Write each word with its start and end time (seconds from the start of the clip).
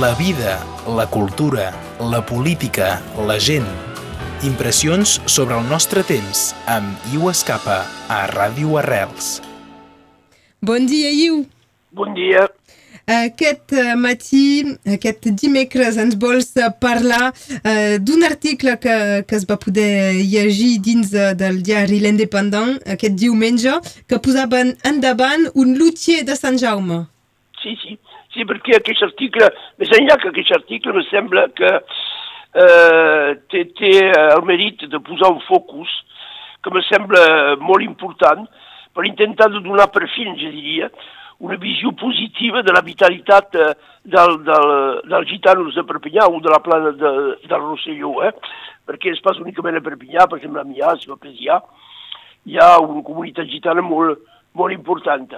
la 0.00 0.14
vida, 0.14 0.64
la 0.86 1.06
cultura, 1.06 1.70
la 2.00 2.24
política, 2.24 3.02
la 3.26 3.38
gent. 3.38 3.66
Impressions 4.42 5.20
sobre 5.26 5.58
el 5.58 5.68
nostre 5.68 6.00
temps 6.02 6.54
amb 6.66 6.96
Iu 7.12 7.28
Escapa 7.28 7.82
a 8.08 8.22
Ràdio 8.30 8.78
Arrels. 8.80 9.42
Bon 10.64 10.86
dia, 10.88 11.10
Iu. 11.12 11.42
Bon 11.92 12.14
dia. 12.16 12.46
Aquest 13.04 13.74
eh, 13.76 13.92
matí, 13.98 14.64
aquest 14.88 15.28
dimecres, 15.42 15.98
ens 16.00 16.16
vols 16.16 16.54
parlar 16.80 17.34
uh, 17.34 17.98
d'un 18.00 18.24
article 18.24 18.78
que, 18.80 18.96
que 19.28 19.36
es 19.36 19.44
va 19.50 19.58
poder 19.60 20.14
llegir 20.22 20.78
dins 20.80 21.12
de, 21.12 21.32
del 21.36 21.60
diari 21.66 22.00
L'Independent 22.00 22.78
aquest 22.96 23.18
diumenge, 23.20 23.76
que 24.08 24.22
posava 24.22 24.62
endavant 24.88 25.50
un 25.52 25.76
lutier 25.76 26.22
de 26.24 26.38
Sant 26.38 26.56
Jaume. 26.62 27.02
Sí, 27.60 27.76
sí, 27.82 27.98
sí 28.34 28.46
perquè 28.48 28.78
aquest 28.78 29.04
article, 29.08 29.48
més 29.80 29.94
enllà 29.98 30.18
que 30.20 30.30
aquest 30.32 30.54
article, 30.56 30.96
me 30.96 31.04
sembla 31.10 31.46
que 31.56 31.72
eh, 31.72 33.28
té, 33.52 33.64
té 33.78 33.94
el 34.12 34.44
mèrit 34.48 34.86
de 34.92 35.00
posar 35.04 35.32
un 35.34 35.40
focus 35.48 35.92
que 36.62 36.70
me 36.74 36.82
sembla 36.88 37.56
molt 37.60 37.84
important 37.84 38.46
per 38.94 39.08
intentar 39.08 39.50
de 39.50 39.62
donar 39.64 39.88
per 39.92 40.06
fin, 40.14 40.34
jo 40.38 40.52
diria, 40.52 40.90
una 41.42 41.56
visió 41.58 41.90
positiva 41.98 42.62
de 42.62 42.72
la 42.72 42.84
vitalitat 42.86 43.56
eh, 43.58 43.70
del, 44.04 44.36
del, 44.46 44.68
dels 45.10 45.30
gitanos 45.30 45.74
de 45.74 45.82
Perpinyà 45.88 46.28
o 46.30 46.38
de 46.40 46.52
la 46.52 46.60
plana 46.62 46.92
de, 46.94 47.12
del 47.48 47.64
Rosselló, 47.64 48.20
eh? 48.28 48.30
perquè 48.86 49.10
és 49.10 49.22
pas 49.24 49.38
únicament 49.42 49.78
a 49.78 49.82
Perpinyà, 49.82 50.28
per 50.30 50.38
exemple 50.38 50.62
a 50.62 50.68
Mias, 50.68 51.08
a 51.10 51.18
Pesià, 51.18 51.58
hi 52.46 52.58
ha 52.58 52.70
una 52.82 53.02
comunitat 53.06 53.50
gitana 53.50 53.82
molt, 53.82 54.22
molt 54.58 54.74
important. 54.74 55.34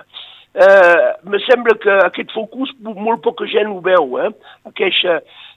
Eh, 0.55 1.13
me 1.25 1.41
sembla 1.43 1.75
que 1.83 1.91
aquest 2.05 2.31
focus 2.31 2.71
molt 2.79 3.25
poca 3.25 3.47
gent 3.51 3.73
ho 3.73 3.81
veu, 3.83 4.21
eh? 4.23 4.31
Aquesta, 4.71 5.17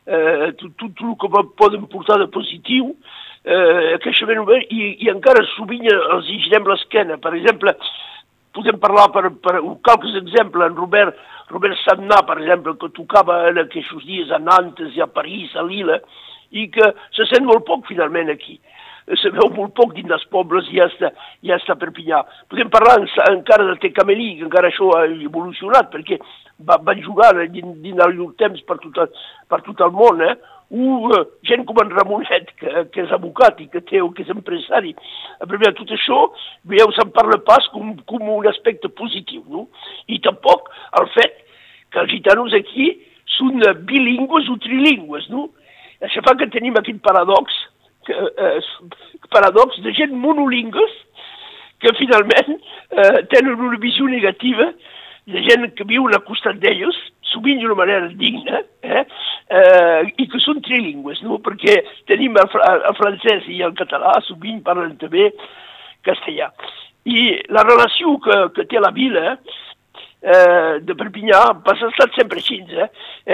eh, 0.09 0.47
tot, 0.57 0.73
tot 0.81 1.03
el 1.05 1.13
que 1.21 1.29
poden 1.61 1.85
portar 1.91 2.17
de 2.17 2.25
positiu, 2.33 2.95
eh, 3.45 3.93
aquesta 3.93 4.25
ben 4.25 4.41
obert, 4.41 4.65
i, 4.73 4.95
i 5.05 5.11
encara 5.13 5.45
sovint 5.53 5.85
els 5.93 6.31
hi 6.31 6.39
girem 6.47 6.65
l'esquena. 6.65 7.19
Per 7.21 7.35
exemple, 7.37 7.75
podem 8.57 8.79
parlar 8.81 9.11
per, 9.13 9.29
per 9.43 9.59
qualques 9.85 10.17
exemples, 10.17 10.65
en 10.65 10.79
Robert, 10.81 11.21
Robert 11.53 11.77
Sadnà, 11.83 12.23
per 12.25 12.39
exemple, 12.41 12.73
que 12.81 12.89
tocava 12.97 13.43
en 13.51 13.61
aquests 13.61 14.01
dies 14.07 14.33
a 14.33 14.41
Nantes 14.41 14.97
i 14.97 15.05
a 15.05 15.11
París, 15.11 15.53
a 15.53 15.67
Lila, 15.67 16.01
i 16.57 16.65
que 16.73 16.89
se 17.13 17.29
sent 17.29 17.45
molt 17.45 17.67
poc 17.69 17.85
finalment 17.91 18.33
aquí. 18.33 18.57
Se 19.15 19.29
veu 19.31 19.47
molt 19.55 19.71
poc 19.77 19.93
dins 19.95 20.09
dels 20.11 20.25
pobles 20.33 20.67
i 20.67 20.81
ja 20.81 20.89
està, 20.91 21.13
ja 21.47 21.55
està 21.55 21.77
a 21.77 21.79
Perpinyà. 21.79 22.23
Podem 22.51 22.67
parlar 22.73 22.97
encara 23.31 23.69
de 23.69 23.77
Tecameli, 23.79 24.33
que 24.35 24.47
encara 24.49 24.67
això 24.67 24.89
ha 24.97 25.05
evolucionat, 25.07 25.87
perquè 25.93 26.19
va, 26.67 26.75
van 26.83 26.99
jugar 27.05 27.31
dins, 27.39 27.77
dins 27.83 28.03
el 28.03 28.17
llur 28.17 28.33
temps 28.41 28.59
per 28.67 28.79
tot, 28.83 29.15
per 29.47 29.61
tot 29.63 29.83
el 29.87 29.95
món, 29.95 30.23
eh? 30.27 30.35
o 30.67 31.07
uh, 31.07 31.21
gent 31.47 31.63
com 31.63 31.77
en 31.79 31.93
Ramonet, 31.95 32.49
que, 32.59 32.71
que 32.91 33.03
és 33.05 33.11
abocat 33.15 33.59
i 33.63 33.69
que, 33.71 33.79
té, 33.87 34.01
que 34.15 34.25
és 34.25 34.31
empresari. 34.33 34.91
A 35.39 35.47
primer, 35.47 35.71
tot 35.77 35.93
això, 35.95 36.25
veieu, 36.67 36.91
se'n 36.95 37.13
parla 37.15 37.39
pas 37.47 37.69
com, 37.71 37.93
com 38.09 38.27
un 38.35 38.49
aspecte 38.51 38.91
positiu, 38.91 39.45
no? 39.47 39.67
I 40.11 40.19
tampoc 40.25 40.67
el 40.99 41.07
fet 41.15 41.39
que 41.95 42.03
els 42.03 42.11
gitanos 42.11 42.55
aquí 42.57 42.89
són 43.37 43.63
bilingües 43.87 44.51
o 44.51 44.57
trilingües, 44.63 45.29
no? 45.31 45.47
Això 46.03 46.21
fa 46.25 46.35
que 46.37 46.49
tenim 46.51 46.75
aquest 46.77 46.99
paradox, 47.05 47.55
que, 48.07 48.15
eh, 48.15 48.61
paradox 49.33 49.81
de 49.83 49.93
gent 49.93 50.15
monolingües 50.15 50.93
que 51.83 51.93
finalment 51.99 52.55
eh, 52.55 53.23
tenen 53.33 53.59
una 53.59 53.77
visió 53.77 54.07
negativa 54.09 54.71
de 55.27 55.43
gent 55.43 55.67
que 55.75 55.85
viu 55.87 56.07
al 56.07 56.23
costat 56.23 56.57
d'ells, 56.63 56.97
sovint 57.33 57.59
d'una 57.59 57.75
manera 57.75 58.07
digna, 58.15 58.61
eh? 58.81 59.03
eh, 59.51 60.01
i 60.15 60.27
que 60.31 60.39
són 60.39 60.61
trilingües, 60.63 61.19
no? 61.27 61.41
perquè 61.43 61.81
tenim 62.07 62.39
el, 62.39 62.47
el 62.77 62.95
francès 62.97 63.49
i 63.51 63.59
el 63.67 63.75
català, 63.75 64.15
sovint 64.25 64.63
parlen 64.63 64.95
també 65.01 65.29
castellà. 66.07 66.47
I 67.07 67.33
la 67.51 67.63
relació 67.67 68.15
que, 68.23 68.39
que 68.55 68.67
té 68.71 68.79
la 68.79 68.93
vila 68.95 69.35
eh, 69.35 69.66
de 70.21 70.95
Perpinyà 70.97 71.39
ha 71.53 71.73
estat 71.75 72.15
sempre 72.17 72.41
així, 72.41 72.57
eh? 72.73 72.87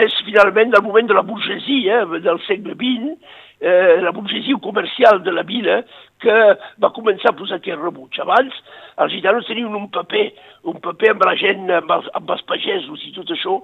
és 0.04 0.14
finalment 0.28 0.74
del 0.74 0.84
moment 0.84 1.08
de 1.08 1.16
la 1.16 1.24
burgesia 1.24 2.04
del 2.12 2.42
segle 2.48 2.76
XX, 2.76 3.16
eh, 3.64 4.02
la 4.02 4.12
burgesia 4.12 4.58
comercial 4.62 5.24
de 5.24 5.32
la 5.32 5.44
vila 5.44 5.82
que 6.20 6.36
va 6.84 6.92
començar 6.96 7.32
a 7.32 7.38
posar 7.40 7.60
aquest 7.60 7.80
rebuig. 7.80 8.20
Abans 8.20 8.56
els 9.04 9.16
gitanos 9.16 9.48
tenien 9.48 9.74
un 9.76 9.90
paper, 9.92 10.28
un 10.70 10.80
paper 10.84 11.14
amb 11.14 11.26
la 11.30 11.36
gent, 11.40 11.66
amb 11.72 11.92
els, 11.98 12.10
amb 12.20 12.36
els 12.36 12.44
pagesos 12.50 13.08
i 13.08 13.14
tot 13.16 13.32
això, 13.32 13.60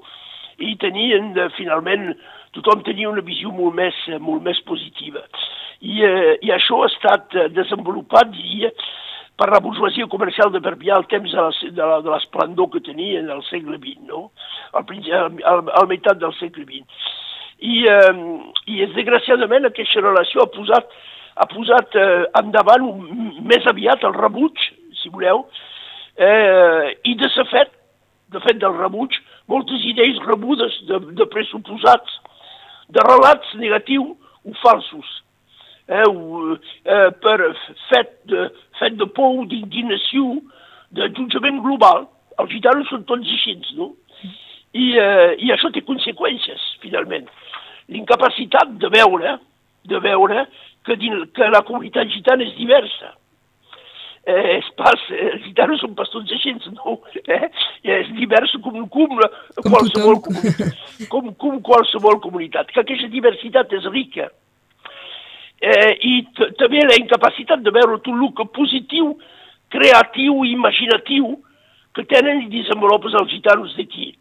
i 0.60 0.76
tenien, 0.80 1.32
eh, 1.38 1.50
finalment, 1.58 2.14
tothom 2.56 2.84
tenia 2.88 3.12
una 3.12 3.24
visió 3.24 3.52
molt 3.56 3.76
més, 3.76 3.96
molt 4.20 4.44
més 4.44 4.60
positiva. 4.68 5.24
I, 5.80 6.02
eh, 6.04 6.34
i 6.44 6.52
això 6.52 6.82
ha 6.84 6.90
estat 6.90 7.36
eh, 7.36 7.48
desenvolupat, 7.56 8.32
diria, 8.36 8.72
per 9.40 9.48
la 9.54 9.62
burguesia 9.64 10.08
comercial 10.12 10.52
de 10.52 10.60
Perpià 10.64 10.98
al 10.98 11.08
temps 11.08 11.32
de 11.32 12.10
l'esplendor 12.12 12.68
que 12.74 12.84
tenia 12.84 13.22
en 13.22 13.30
el 13.32 13.40
segle 13.48 13.78
XX, 13.80 14.04
no? 14.10 14.26
al, 14.76 14.84
al, 15.54 15.64
al 15.80 15.88
meitat 15.88 16.20
del 16.20 16.36
segle 16.40 16.66
XX. 16.68 17.08
I, 17.60 17.78
eh, 17.92 18.12
i 18.72 18.84
desgraciadament 18.96 19.68
aquesta 19.68 20.04
relació 20.04 20.44
ha 20.44 20.52
posat, 20.52 20.92
ha 21.40 21.48
posat 21.52 21.96
eh, 22.00 22.26
endavant 22.42 22.84
un, 22.88 23.32
més 23.48 23.68
aviat 23.72 24.04
el 24.08 24.16
rebuig, 24.16 24.60
si 25.00 25.12
voleu, 25.14 25.46
eh, 26.20 26.96
i 27.08 27.16
de 27.20 27.32
sa 27.36 27.48
fet, 27.52 27.72
de 28.36 28.44
fet 28.44 28.60
del 28.60 28.76
rebuig, 28.76 29.16
moltes 29.52 29.88
idees 29.88 30.20
rebudes 30.28 30.76
de, 30.92 31.00
de 31.16 31.28
pressuposats, 31.32 32.20
de 32.92 33.08
relats 33.08 33.56
negatius 33.56 34.16
o 34.44 34.56
falsos, 34.64 35.08
eh, 35.90 36.60
eh, 36.86 37.10
per 37.24 37.38
fet 37.90 38.16
de, 38.30 38.48
fet 38.80 38.98
de 39.00 39.08
por, 39.16 39.46
d'indignació, 39.50 40.40
de 40.96 41.10
jutjament 41.18 41.62
global. 41.66 42.08
Els 42.40 42.52
gitanos 42.54 42.90
són 42.92 43.06
tots 43.10 43.28
així, 43.36 43.58
no? 43.78 43.92
I, 44.74 44.92
eh, 45.02 45.36
I 45.42 45.54
això 45.54 45.72
té 45.74 45.82
conseqüències, 45.86 46.66
finalment. 46.84 47.30
L'incapacitat 47.90 48.76
de 48.82 48.90
veure, 48.94 49.38
de 49.90 50.02
veure 50.04 50.46
que, 50.86 50.98
que 51.34 51.50
la 51.50 51.64
comunitat 51.66 52.12
gitana 52.14 52.46
és 52.46 52.54
diversa. 52.58 53.16
Eh, 54.30 54.60
és 54.60 54.68
pas, 54.78 55.06
eh, 55.16 55.32
els 55.34 55.46
gitanos 55.48 55.82
són 55.82 55.96
pas 55.98 56.10
tots 56.14 56.32
així, 56.36 56.54
no? 56.76 57.00
Eh? 57.24 57.48
És 57.98 58.12
divers 58.14 58.54
com, 58.62 58.78
com, 58.94 59.16
com 59.18 59.72
qualsevol 59.72 60.22
comunitat. 60.28 60.86
Com, 61.10 61.32
com 61.40 61.58
qualsevol 61.66 62.20
comunitat. 62.22 62.70
Que 62.70 62.84
aquesta 62.84 63.10
diversitat 63.10 63.74
és 63.74 63.90
rica 63.90 64.30
eh, 65.62 65.92
i 66.02 66.14
també 66.60 66.86
la 66.86 66.98
incapacitat 67.00 67.64
de 67.64 67.74
veure 67.76 68.00
el 68.00 68.34
que 68.38 68.48
positiu, 68.56 69.18
creatiu 69.70 70.44
i 70.46 70.54
imaginatiu 70.54 71.38
que 71.96 72.06
tenen 72.06 72.46
i 72.46 72.50
desenvolupes 72.54 73.14
els 73.14 73.32
gitanos 73.32 73.76
d'aquí. 73.78 74.16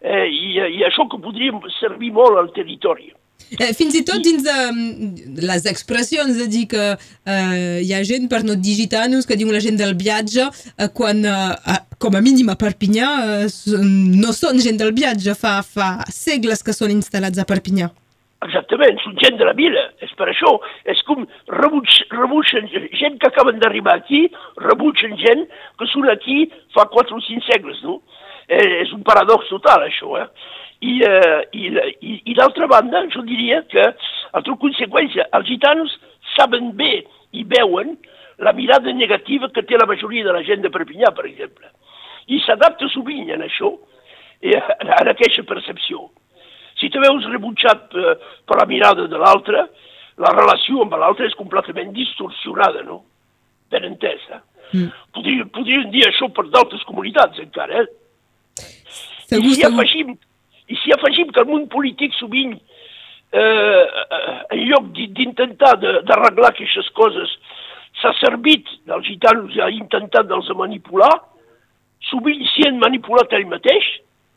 Eh, 0.00 0.26
i, 0.30 0.58
I 0.78 0.84
això 0.86 1.08
que 1.10 1.18
podria 1.18 1.52
servir 1.80 2.12
molt 2.14 2.38
al 2.38 2.52
territori. 2.54 3.12
Eh, 3.56 3.72
fins 3.72 3.94
i 3.96 4.02
tot 4.04 4.20
dins 4.20 4.42
de 4.44 5.44
les 5.46 5.64
expressions 5.70 6.36
de 6.36 6.46
dir 6.50 6.66
que 6.68 6.84
eh, 6.92 7.78
hi 7.80 7.92
ha 7.96 8.02
gent 8.04 8.26
per 8.28 8.42
no 8.44 8.58
dir 8.58 8.74
gitanos 8.76 9.28
que 9.28 9.38
diu 9.40 9.48
la 9.54 9.62
gent 9.64 9.78
del 9.80 9.94
viatge 9.96 10.44
eh, 10.44 10.88
quan 10.92 11.22
eh, 11.24 11.78
com 12.02 12.18
a 12.18 12.20
mínim 12.20 12.50
a 12.52 12.58
Perpinyà 12.60 13.08
eh, 13.38 13.46
no 14.20 14.34
són 14.36 14.60
gent 14.60 14.82
del 14.82 14.92
viatge 14.92 15.32
fa, 15.38 15.62
fa 15.62 16.04
segles 16.12 16.62
que 16.66 16.76
són 16.76 16.92
instal·lats 16.92 17.40
a 17.40 17.48
Perpinyà. 17.48 17.88
Exactament, 18.46 19.00
són 19.02 19.16
gent 19.18 19.34
de 19.38 19.46
la 19.48 19.54
vila, 19.58 19.80
és 20.04 20.12
per 20.14 20.28
això, 20.30 20.52
és 20.86 21.00
com 21.08 21.24
rebutgen 21.50 22.68
gent 22.70 23.16
que 23.18 23.26
acaben 23.32 23.58
d'arribar 23.58 23.96
aquí, 23.98 24.28
rebutgen 24.62 25.16
gent 25.18 25.42
que 25.78 25.88
són 25.90 26.06
aquí 26.12 26.44
fa 26.76 26.84
4 26.92 27.16
o 27.16 27.24
5 27.24 27.48
segles, 27.48 27.80
no? 27.82 27.96
Eh, 28.46 28.84
és 28.84 28.92
un 28.94 29.02
paradox 29.02 29.50
total, 29.50 29.82
això, 29.88 30.14
eh? 30.22 30.28
I, 30.86 30.94
eh, 31.02 31.40
i, 31.58 31.64
i, 31.98 32.12
i 32.30 32.36
d'altra 32.38 32.68
banda, 32.70 33.02
jo 33.10 33.24
diria 33.26 33.64
que, 33.72 33.88
altra 34.38 34.56
conseqüència, 34.62 35.26
els 35.34 35.50
gitanos 35.50 35.98
saben 36.36 36.70
bé 36.78 36.92
i 37.34 37.42
veuen 37.42 37.96
la 38.38 38.54
mirada 38.54 38.94
negativa 38.94 39.50
que 39.50 39.66
té 39.66 39.82
la 39.82 39.88
majoria 39.90 40.24
de 40.24 40.36
la 40.38 40.44
gent 40.46 40.62
de 40.62 40.70
Perpinyà, 40.70 41.10
per 41.10 41.26
exemple. 41.26 41.66
I 42.30 42.38
s'adapta 42.46 42.86
sovint 42.94 43.34
en 43.34 43.42
això, 43.42 43.74
eh, 44.46 44.62
en 44.78 45.10
aquesta 45.10 45.42
percepció. 45.42 46.06
Si 46.78 46.90
te 46.94 47.00
veus 47.02 47.26
rebutjat 47.30 47.88
per, 47.92 48.16
per 48.46 48.58
la 48.60 48.66
mirada 48.70 49.08
de 49.10 49.20
l'altre, 49.20 49.64
la 50.22 50.34
relació 50.34 50.82
amb 50.84 50.96
l'altre 50.98 51.28
és 51.28 51.36
completament 51.38 51.92
distorsionada, 51.94 52.84
no? 52.86 53.02
Ben 53.70 53.86
entesa. 53.88 54.42
Mm. 54.72 54.88
Podríem, 55.16 55.50
podríem 55.54 55.90
dir 55.92 56.04
això 56.06 56.28
per 56.34 56.46
d'altres 56.52 56.84
comunitats, 56.88 57.40
encara, 57.42 57.82
eh? 57.82 58.64
Segur, 59.28 59.44
I, 59.44 59.54
si 59.54 59.66
afegim, 59.68 60.16
I 60.68 60.80
si 60.82 60.94
afegim 60.94 61.30
que 61.32 61.42
el 61.44 61.48
món 61.50 61.68
polític 61.72 62.16
sovint, 62.18 62.56
eh, 63.32 63.84
en 64.54 64.64
lloc 64.70 64.90
d'intentar 64.96 65.74
d'arreglar 65.80 66.52
aquestes 66.52 66.88
coses, 66.96 67.34
s'ha 68.00 68.12
servit 68.20 68.68
dels 68.88 69.06
gitanos 69.06 69.54
i 69.56 69.62
ha 69.64 69.70
intentat 69.74 70.28
dels 70.30 70.50
manipular, 70.56 71.12
sovint 72.10 72.44
s'hi 72.52 72.68
han 72.68 72.78
manipulat 72.82 73.32
ell 73.36 73.48
mateix, 73.50 73.86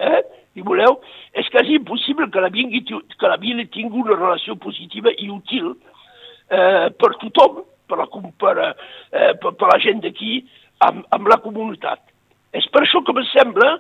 eh? 0.02 0.22
Si 0.54 0.64
voleu, 0.68 1.00
és 1.38 1.48
quasi 1.54 1.78
impossible 1.80 2.28
que 2.32 2.44
la 2.44 2.52
vingui, 2.52 2.84
que 2.84 3.30
la 3.30 3.40
vila 3.40 3.64
tingui 3.72 4.02
una 4.04 4.18
relació 4.18 4.58
positiva 4.60 5.14
i 5.18 5.30
útil 5.32 5.72
eh, 6.52 6.90
per 6.92 7.14
tothom, 7.22 7.62
per 7.88 8.02
la, 8.02 8.08
per, 8.44 8.56
eh, 8.60 9.32
per, 9.40 9.54
per 9.60 9.70
la 9.72 9.80
gent 9.84 10.04
d'aquí, 10.04 10.42
amb, 10.84 11.06
amb 11.16 11.32
la 11.32 11.40
comunitat. 11.44 12.04
És 12.58 12.68
per 12.74 12.84
això 12.84 13.04
que 13.08 13.16
me 13.16 13.24
sembla, 13.32 13.78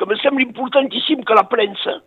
que 0.00 0.08
me 0.08 0.16
sembla 0.22 0.46
importantíssim 0.46 1.24
que 1.28 1.36
la 1.36 1.44
premsa 1.50 1.98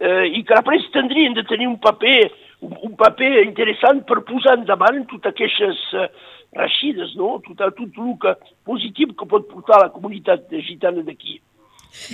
eh, 0.00 0.26
i 0.32 0.44
que 0.44 0.56
la 0.56 0.64
premsa 0.64 0.92
tindrien 0.96 1.36
de 1.36 1.44
tenir 1.44 1.68
un 1.68 1.76
paper, 1.82 2.30
un, 2.64 2.76
un 2.88 2.96
paper 2.96 3.44
interessant 3.44 4.00
per 4.08 4.22
posar 4.28 4.56
endavant 4.58 5.04
totes 5.12 5.34
aquestes 5.34 5.84
eh, 5.92 6.08
raxides, 6.56 7.12
no? 7.20 7.36
tot, 7.44 7.60
tot 7.60 7.84
el 7.84 8.16
que 8.24 8.34
positiu 8.66 9.12
que 9.12 9.28
pot 9.28 9.46
portar 9.52 9.84
la 9.84 9.92
comunitat 9.92 10.48
gitana 10.64 11.04
d'aquí. 11.04 11.36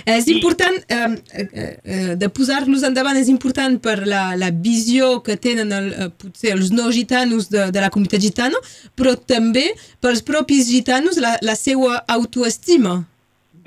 És 0.05 0.27
important 0.31 0.77
eh, 0.89 1.07
eh, 1.41 2.15
de 2.19 2.29
posar-los 2.33 2.83
endavant, 2.87 3.17
és 3.19 3.29
important 3.31 3.77
per 3.83 3.99
la, 4.05 4.35
la 4.39 4.51
visió 4.51 5.17
que 5.25 5.37
tenen 5.41 5.73
el, 5.75 5.89
potser 6.19 6.53
els 6.55 6.71
no 6.75 6.89
gitanos 6.93 7.49
de, 7.53 7.67
de 7.73 7.83
la 7.83 7.91
comunitat 7.93 8.23
gitana, 8.23 8.61
però 8.97 9.15
també 9.17 9.67
pels 10.03 10.23
propis 10.27 10.71
gitanos 10.71 11.19
la, 11.23 11.35
la 11.45 11.57
seva 11.59 12.01
autoestima. 12.17 13.01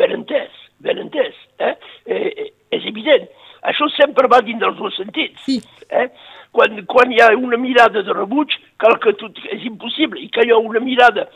Ben 0.01 0.17
entès, 0.17 0.51
ben 0.85 1.01
entès. 1.03 1.37
Eh? 1.61 1.77
Eh, 2.07 2.51
és 2.77 2.87
evident. 2.89 3.29
Això 3.71 3.89
sempre 3.97 4.29
va 4.33 4.41
dins 4.45 4.61
dels 4.63 4.79
dos 4.79 4.97
sentits. 4.97 5.43
Sí. 5.45 5.59
Eh? 5.91 6.09
Quan, 6.57 6.81
quan 6.91 7.13
hi 7.13 7.21
ha 7.23 7.31
una 7.37 7.59
mirada 7.61 8.03
de 8.03 8.15
rebuig, 8.17 8.57
cal 8.83 8.97
que 9.03 9.13
tot 9.21 9.37
és 9.53 9.67
impossible, 9.69 10.19
i 10.19 10.31
que 10.33 10.47
hi 10.47 10.55
ha 10.55 10.59
una 10.59 10.83
mirada 10.83 11.29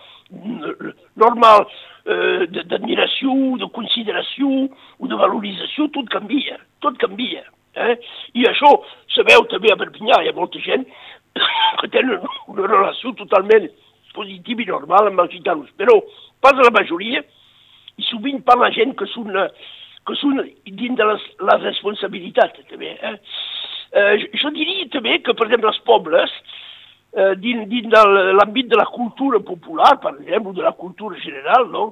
normal 1.21 1.69
eh, 2.07 2.47
d'admiració, 2.71 3.35
de 3.61 3.69
consideració 3.75 4.51
o 4.99 5.11
de 5.11 5.19
valorització, 5.21 5.89
tot 5.95 6.11
canvia, 6.13 6.59
tot 6.85 6.99
canvia. 7.03 7.45
Eh? 7.75 7.97
I 8.39 8.47
això 8.51 8.71
se 9.11 9.25
veu 9.27 9.47
també 9.51 9.73
a 9.73 9.79
Perpinyà, 9.81 10.21
hi 10.23 10.31
ha 10.31 10.37
molta 10.37 10.61
gent 10.63 10.85
que 11.81 11.91
tenen 11.91 12.23
una 12.53 12.69
relació 12.71 13.15
totalment 13.19 13.71
positiva 14.15 14.63
i 14.63 14.71
normal 14.71 15.11
amb 15.11 15.25
els 15.25 15.33
gitanos, 15.35 15.73
però 15.81 15.99
pas 16.45 16.61
la 16.61 16.73
majoria, 16.75 17.25
i 17.99 18.05
sovint 18.07 18.43
parla 18.47 18.71
gent 18.75 18.95
que 18.99 19.07
són, 19.11 19.35
que 20.07 20.17
són 20.21 20.41
dins 20.67 20.99
de 20.99 21.09
les, 21.11 21.27
la 21.49 21.59
responsabilitat, 21.63 22.61
també. 22.71 22.95
Eh? 22.95 23.17
Eh, 23.95 24.15
jo 24.41 24.51
diria 24.55 24.87
també 24.91 25.21
que, 25.23 25.35
per 25.35 25.47
exemple, 25.49 25.71
els 25.71 25.83
pobles, 25.87 26.33
eh, 27.15 27.35
dins, 27.41 27.67
dins 27.71 27.95
l'àmbit 28.35 28.69
de 28.71 28.79
la 28.79 28.87
cultura 28.91 29.41
popular, 29.41 29.95
per 30.03 30.15
exemple, 30.19 30.55
de 30.57 30.63
la 30.63 30.73
cultura 30.73 31.19
general, 31.23 31.69
no? 31.71 31.87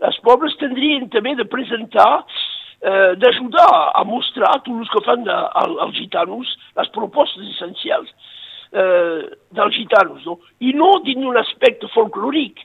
els 0.00 0.16
pobles 0.24 0.56
tindrien 0.60 1.08
també 1.12 1.34
de 1.36 1.44
presentar, 1.44 2.24
eh, 2.80 3.12
d'ajudar 3.20 3.70
a 3.94 4.04
mostrar 4.08 4.54
a 4.54 4.62
tots 4.64 4.84
els 4.84 4.92
que 4.92 5.04
fan 5.04 5.24
de, 5.26 5.36
al, 5.62 5.76
als 5.86 5.96
gitanos 5.98 6.54
les 6.78 6.92
propostes 6.94 7.48
essencials 7.54 8.08
eh, 8.72 9.28
dels 9.56 9.76
gitanos, 9.76 10.24
no? 10.24 10.38
i 10.60 10.72
no 10.76 10.94
dins 11.04 11.20
d'un 11.24 11.40
aspecte 11.40 11.90
folclòric 11.94 12.64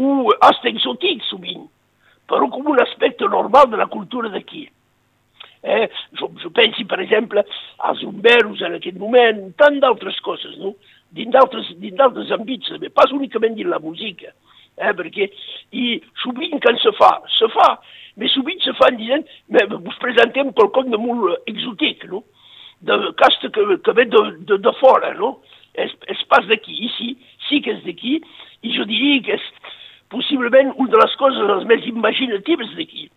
o 0.00 0.30
hasta 0.46 0.70
exòtic, 0.70 1.24
sovint, 1.28 1.66
però 2.30 2.46
com 2.50 2.70
un 2.70 2.78
aspecte 2.80 3.26
normal 3.28 3.66
de 3.70 3.80
la 3.80 3.90
cultura 3.90 4.30
d'aquí. 4.30 4.68
Eh? 5.62 5.88
Jo, 6.16 6.30
jo 6.40 6.50
pensi, 6.56 6.86
per 6.88 7.00
exemple, 7.04 7.44
als 7.84 8.00
bomberos 8.02 8.62
en 8.64 8.78
aquest 8.78 8.96
moment, 9.00 9.42
tant 9.60 9.76
d'altres 9.82 10.16
coses, 10.24 10.56
no? 10.56 10.74
dins 11.12 11.32
d'altres 11.34 12.32
àmbits, 12.32 12.70
també, 12.70 12.88
pas 12.94 13.12
únicament 13.12 13.56
dins 13.58 13.68
la 13.68 13.80
música, 13.82 14.32
eh? 14.78 14.92
perquè 14.96 15.28
i 15.76 15.98
sovint 16.22 16.62
quan 16.64 16.80
se 16.80 16.94
fa, 16.96 17.12
se 17.36 17.50
fa, 17.52 17.74
però 18.16 18.32
sovint 18.32 18.64
se 18.64 18.72
fan 18.78 18.96
dient, 18.96 19.26
us 19.52 20.00
presentem 20.00 20.54
quelcom 20.56 20.88
de 20.92 21.00
molt 21.00 21.50
exòtic, 21.50 22.08
no? 22.08 22.24
de 22.80 22.96
casta 23.20 23.50
que, 23.52 23.76
que 23.84 23.92
ve 23.92 24.06
de, 24.08 24.20
de, 24.48 24.56
de 24.64 24.72
fora, 24.80 25.12
no? 25.18 25.34
És, 25.76 25.92
és 26.08 26.20
pas 26.32 26.46
d'aquí, 26.48 26.72
ici 26.88 27.12
sí 27.50 27.60
que 27.60 27.74
és 27.76 27.82
d'aquí, 27.84 28.16
i 28.64 28.72
jo 28.72 28.86
diria 28.88 29.20
que 29.26 29.36
és 29.36 29.48
possiblement 30.10 30.72
una 30.80 30.94
de 30.94 31.00
les 31.02 31.16
coses 31.20 31.44
les 31.52 31.66
més 31.68 31.84
imaginatives 31.92 32.72
d'aquí 32.78 33.10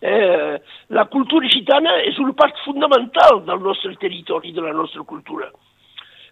eh, 0.00 0.58
la 0.88 1.04
cultura 1.10 1.48
gitana 1.50 1.98
és 2.06 2.18
una 2.22 2.34
part 2.38 2.56
fundamental 2.64 3.42
del 3.46 3.60
nostre 3.64 3.94
territori, 4.00 4.52
de 4.52 4.62
la 4.62 4.72
nostra 4.72 5.02
cultura. 5.02 5.50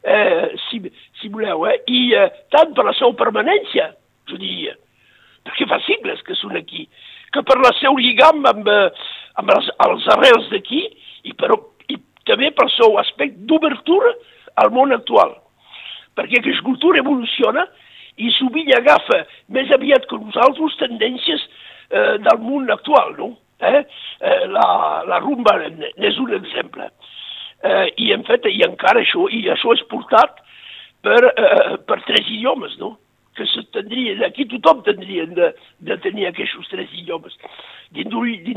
Eh, 0.06 0.54
si, 0.68 0.80
si 1.20 1.28
voleu, 1.28 1.66
eh? 1.66 1.80
i 1.90 2.12
eh, 2.14 2.28
tant 2.54 2.74
per 2.76 2.84
la 2.86 2.94
seva 2.94 3.16
permanència, 3.18 3.90
jo 4.30 4.38
diria, 4.38 4.76
perquè 5.46 5.66
fa 5.70 5.80
segles 5.86 6.22
que 6.26 6.36
són 6.38 6.54
aquí, 6.58 6.86
que 7.34 7.42
per 7.46 7.56
la 7.58 7.72
seu 7.80 7.98
lligam 7.98 8.44
amb, 8.46 8.68
eh, 8.70 9.08
amb 9.42 9.50
els, 9.56 9.70
els 9.88 10.06
arrels 10.14 10.46
d'aquí 10.52 10.84
i, 11.26 11.34
per, 11.34 11.50
i 11.90 11.98
també 12.28 12.52
per 12.54 12.68
el 12.68 12.74
seu 12.76 12.94
aspecte 13.02 13.48
d'obertura 13.50 14.14
al 14.62 14.70
món 14.74 14.94
actual. 14.94 15.34
Perquè 16.16 16.38
aquesta 16.38 16.64
cultura 16.64 17.02
evoluciona 17.02 17.66
i 18.16 18.30
sovint 18.38 18.70
agafa 18.76 19.24
més 19.52 19.72
aviat 19.74 20.06
que 20.08 20.20
nosaltres 20.20 20.78
tendències 20.80 21.42
eh, 21.90 22.14
del 22.22 22.40
món 22.46 22.70
actual, 22.72 23.12
no? 23.18 23.34
Eh? 23.60 23.82
Eh, 24.20 24.46
la, 24.52 25.02
la 25.08 25.18
rumba 25.22 25.56
n'és 25.68 26.18
un 26.20 26.34
exemple. 26.36 26.90
Eh, 27.64 27.86
I, 27.96 28.12
en 28.12 28.24
fet, 28.28 28.48
i 28.50 28.62
encara 28.66 29.00
això, 29.00 29.28
i 29.32 29.46
això 29.52 29.72
és 29.72 29.84
portat 29.90 30.42
per, 31.04 31.22
eh, 31.32 31.76
per 31.88 32.02
tres 32.04 32.28
idiomes, 32.28 32.76
no? 32.82 32.96
que 33.36 33.44
s'entendrien, 33.50 34.22
aquí 34.24 34.46
tothom 34.48 34.82
tindria 34.86 35.26
de, 35.28 35.50
de 35.84 35.96
tenir 36.00 36.30
aquests 36.30 36.70
tres 36.72 36.92
idiomes. 36.96 37.34
Dins, 37.92 38.14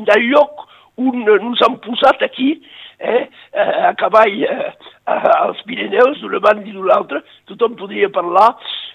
del 0.07 0.27
lloc 0.29 0.63
on 0.99 1.27
ens 1.27 1.63
han 1.65 1.77
posat 1.83 2.23
aquí, 2.23 2.53
eh, 2.99 3.25
a 3.55 3.93
cavall 3.99 4.43
eh, 4.43 4.71
als 5.05 5.61
Pirineus, 5.67 6.19
d'una 6.19 6.41
banda 6.43 6.67
i 6.67 6.75
de 6.75 6.83
l'altra, 6.83 7.21
tothom 7.51 7.77
podria 7.79 8.09
parlar 8.11 8.49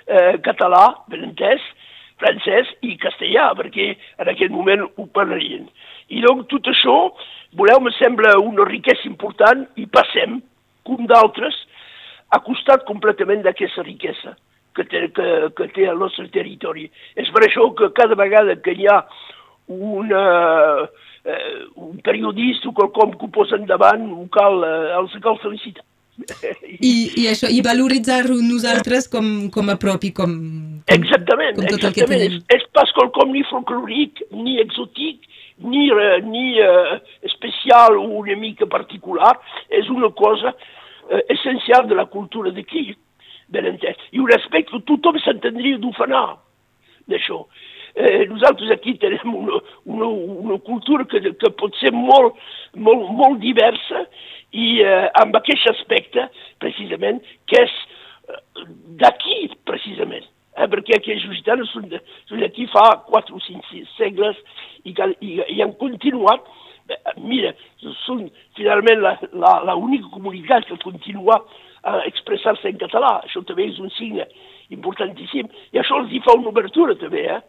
eh, 0.06 0.36
català, 0.44 0.86
ben 1.12 1.24
entès, 1.30 1.64
francès 2.22 2.70
i 2.86 2.96
castellà, 3.00 3.50
perquè 3.58 3.92
en 4.22 4.30
aquell 4.30 4.52
moment 4.54 4.86
ho 4.86 5.06
parlarien. 5.16 5.66
I 6.14 6.22
doncs 6.24 6.48
tot 6.52 6.70
això, 6.70 6.96
voleu, 7.58 7.80
me 7.80 7.92
sembla 7.98 8.36
una 8.40 8.66
riquesa 8.68 9.08
important 9.08 9.64
i 9.80 9.86
passem, 9.90 10.40
com 10.84 11.06
d'altres, 11.10 11.56
a 12.34 12.40
costat 12.44 12.84
completament 12.88 13.44
d'aquesta 13.44 13.84
riquesa 13.86 14.34
que 14.74 14.84
té, 14.90 15.06
que, 15.14 15.28
que 15.56 15.70
té 15.74 15.86
el 15.90 16.00
nostre 16.02 16.26
territori. 16.34 16.88
És 17.20 17.30
per 17.34 17.44
això 17.46 17.68
que 17.78 17.92
cada 17.96 18.18
vegada 18.18 18.58
que 18.62 18.74
hi 18.74 18.88
ha 18.90 19.00
una, 19.70 20.24
eh, 21.24 21.64
un 21.80 21.98
periodista 22.04 22.68
o 22.68 22.74
qualcom 22.76 23.14
que 23.14 23.28
ho 23.28 23.32
posa 23.32 23.58
endavant, 23.60 24.06
ho 24.12 24.26
cal, 24.34 24.64
eh, 24.66 24.94
els 24.98 25.14
cal 25.24 25.38
felicitar. 25.42 25.86
I, 26.14 26.92
i 27.18 27.24
això, 27.26 27.48
i 27.50 27.62
valoritzar-ho 27.64 28.36
nosaltres 28.38 29.08
com, 29.10 29.48
com 29.54 29.70
a 29.72 29.78
propi, 29.80 30.12
com, 30.14 30.34
exactament, 30.92 31.60
exactament. 31.64 32.24
És, 32.26 32.40
és 32.58 32.66
pas 32.76 32.90
quelcom 32.96 33.32
ni 33.32 33.44
folclòric, 33.48 34.24
ni 34.36 34.58
exòtic, 34.62 35.28
ni, 35.64 35.86
uh, 35.94 36.18
ni 36.26 36.58
uh, 36.60 36.96
especial 37.28 37.98
o 38.00 38.06
una 38.20 38.36
mica 38.40 38.68
particular, 38.70 39.34
és 39.70 39.88
una 39.92 40.10
cosa 40.16 40.54
uh, 40.54 41.20
essencial 41.32 41.86
de 41.88 41.98
la 41.98 42.08
cultura 42.10 42.52
d'aquí, 42.54 42.90
ben 43.54 43.68
entès. 43.70 44.00
I 44.12 44.20
un 44.24 44.32
aspecte 44.34 44.82
tothom 44.88 45.20
s'entendria 45.22 45.78
d'ofanar 45.80 46.26
d'això. 47.10 47.44
Eh, 47.94 48.24
nosaltres 48.26 48.72
aquí 48.74 48.96
tenim 48.98 49.36
una, 49.38 49.60
una, 49.86 50.06
una 50.08 50.58
cultura 50.66 51.04
que, 51.06 51.20
que 51.38 51.50
pot 51.54 51.76
ser 51.78 51.92
molt, 51.94 52.40
molt, 52.74 53.04
molt 53.14 53.38
diversa 53.38 54.02
i 54.50 54.80
eh, 54.82 55.04
amb 55.20 55.36
aquest 55.38 55.68
aspecte, 55.70 56.26
precisament, 56.58 57.20
que 57.46 57.62
és 57.62 57.76
eh, 58.32 58.40
d'aquí, 58.98 59.46
precisament 59.70 60.26
eh, 60.26 60.33
perquè 60.72 60.98
aquells 60.98 61.26
gitanos 61.36 61.72
són 61.72 61.88
d'aquí 62.40 62.66
fa 62.72 62.84
4 63.08 63.36
o 63.36 63.40
5 63.40 63.70
6 63.70 63.96
segles 63.98 64.38
i, 64.84 64.94
i, 64.94 65.40
i 65.56 65.62
han 65.62 65.74
continuat. 65.80 66.44
Mira, 67.24 67.54
són 68.04 68.26
finalment 68.58 69.00
l'única 69.00 70.10
comunitat 70.12 70.66
que 70.68 70.80
continua 70.82 71.38
a 71.84 72.00
expressar-se 72.08 72.68
en 72.68 72.80
català. 72.80 73.18
Això 73.24 73.42
també 73.48 73.68
és 73.70 73.80
un 73.80 73.92
signe 73.96 74.26
importantíssim. 74.74 75.48
I 75.72 75.80
això 75.80 76.00
els 76.00 76.12
hi 76.12 76.20
fa 76.24 76.36
una 76.38 76.52
obertura 76.52 76.96
també, 77.00 77.24
eh? 77.36 77.40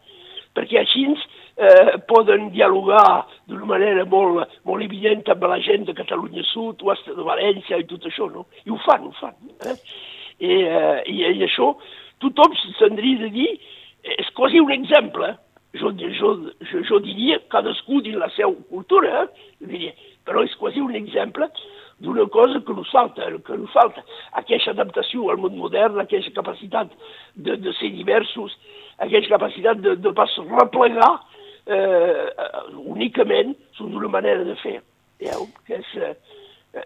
perquè 0.56 0.80
així 0.80 1.06
eh, 1.12 1.98
poden 2.08 2.50
dialogar 2.54 3.26
d'una 3.48 3.68
manera 3.70 4.06
molt, 4.08 4.56
molt 4.68 4.84
evident 4.86 5.26
amb 5.32 5.48
la 5.52 5.60
gent 5.64 5.88
de 5.90 5.96
Catalunya 5.98 6.44
Sud 6.52 6.84
o 6.84 6.96
de 6.96 7.28
València 7.28 7.80
i 7.82 7.88
tot 7.90 8.08
això, 8.08 8.30
no? 8.32 8.46
I 8.64 8.72
ho 8.72 8.80
fan, 8.86 9.08
ho 9.08 9.14
fan. 9.20 9.36
Eh? 9.68 9.76
I, 10.40 10.54
eh, 10.64 11.02
i, 11.12 11.22
i 11.32 11.44
això 11.48 11.74
tothom 12.24 12.56
s'hauria 12.80 13.24
de 13.26 13.32
dir, 13.34 13.50
és 14.18 14.30
quasi 14.38 14.62
un 14.62 14.72
exemple, 14.72 15.32
jo, 15.76 15.92
jo, 16.20 16.34
jo, 16.72 16.84
jo 16.88 17.00
diria, 17.04 17.40
cadascú 17.52 18.02
dins 18.06 18.20
la 18.22 18.30
seva 18.36 18.54
cultura, 18.70 19.24
eh? 19.24 19.48
diria, 19.66 19.96
però 20.26 20.44
és 20.46 20.54
quasi 20.60 20.82
un 20.82 20.96
exemple 20.96 21.50
d'una 22.00 22.26
cosa 22.32 22.60
que 22.60 22.74
ens 22.76 22.92
falta, 22.92 23.28
que 23.46 23.56
ens 23.56 23.72
falta, 23.72 24.04
aquesta 24.42 24.74
adaptació 24.76 25.30
al 25.32 25.40
món 25.42 25.56
modern, 25.58 26.00
aquesta 26.02 26.34
capacitat 26.36 26.92
de, 27.36 27.56
de 27.56 27.74
ser 27.80 27.92
diversos, 27.96 28.56
aquesta 29.04 29.38
capacitat 29.38 29.80
de, 29.84 29.96
de 30.00 30.14
pas 30.16 30.32
replegar 30.52 31.12
eh, 31.66 32.28
únicament 32.84 33.56
sota 33.78 33.96
una 33.96 34.12
manera 34.12 34.44
de 34.44 34.56
fer. 34.62 34.80
Veieu? 35.20 35.48
Que 35.68 35.80
és, 35.80 35.94
eh, 36.04 36.84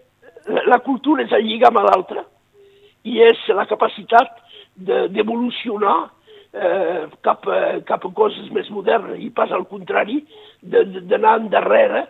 la 0.70 0.78
cultura 0.84 1.26
és 1.26 1.34
el 1.36 1.46
lligam 1.46 1.76
a 1.76 1.86
l'altre 1.88 2.24
i 3.04 3.18
és 3.24 3.42
la 3.56 3.66
capacitat 3.68 4.38
d'evolucionar 4.76 5.98
de, 6.52 6.58
eh, 6.60 7.02
cap, 7.22 7.46
a, 7.48 7.80
cap 7.86 8.04
a 8.06 8.12
coses 8.14 8.50
més 8.54 8.70
modernes 8.70 9.20
i 9.22 9.30
pas 9.34 9.50
al 9.52 9.66
contrari 9.70 10.20
d'anar 10.62 11.38
endarrere 11.40 12.06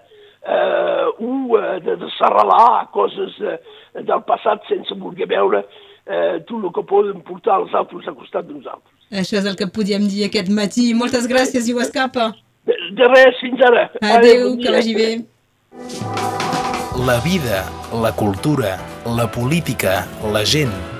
eh, 0.47 1.07
o 1.21 1.59
de, 1.85 1.97
de 2.01 2.11
s'arrelar 2.17 2.65
a 2.81 2.87
coses 2.93 3.37
eh, 3.45 3.59
del 4.01 4.25
passat 4.29 4.65
sense 4.69 4.97
voler 4.99 5.29
veure 5.29 5.65
eh, 6.07 6.41
tot 6.47 6.59
el 6.63 6.73
que 6.75 6.87
poden 6.87 7.25
portar 7.27 7.61
els 7.63 7.75
altres 7.75 8.09
a 8.09 8.15
costat 8.17 8.49
de 8.49 8.57
nosaltres. 8.59 8.95
Això 9.11 9.41
és 9.41 9.49
el 9.51 9.59
que 9.59 9.67
podíem 9.67 10.07
dir 10.07 10.29
aquest 10.29 10.51
matí. 10.55 10.93
Moltes 10.95 11.27
gràcies, 11.31 11.67
Iu 11.69 11.81
Escapa. 11.83 12.31
De, 12.67 12.77
de 12.95 13.11
res, 13.11 13.41
fins 13.43 13.63
ara. 13.67 13.89
Adéu, 13.99 14.53
bon 14.53 14.63
que 14.63 14.75
vagi 14.75 14.95
bé. 14.95 15.11
La 17.07 17.19
vida, 17.25 17.65
la 18.03 18.13
cultura, 18.15 18.77
la 19.19 19.27
política, 19.33 20.05
la 20.31 20.45
gent. 20.45 21.00